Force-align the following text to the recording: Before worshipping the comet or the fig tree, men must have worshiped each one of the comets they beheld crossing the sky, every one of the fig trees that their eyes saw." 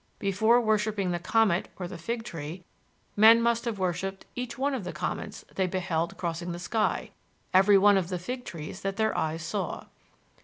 Before 0.17 0.59
worshipping 0.59 1.11
the 1.11 1.19
comet 1.19 1.67
or 1.77 1.87
the 1.87 1.99
fig 1.99 2.23
tree, 2.23 2.63
men 3.15 3.39
must 3.39 3.65
have 3.65 3.77
worshiped 3.77 4.25
each 4.35 4.57
one 4.57 4.73
of 4.73 4.83
the 4.83 4.93
comets 4.93 5.45
they 5.53 5.67
beheld 5.67 6.17
crossing 6.17 6.53
the 6.53 6.57
sky, 6.57 7.11
every 7.53 7.77
one 7.77 7.97
of 7.97 8.09
the 8.09 8.17
fig 8.17 8.43
trees 8.43 8.81
that 8.81 8.95
their 8.95 9.15
eyes 9.15 9.43
saw." 9.43 9.85